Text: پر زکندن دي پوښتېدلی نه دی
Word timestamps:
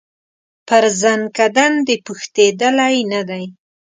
پر 0.67 0.83
زکندن 1.01 1.71
دي 1.87 1.95
پوښتېدلی 2.05 2.95
نه 3.11 3.21
دی 3.29 3.45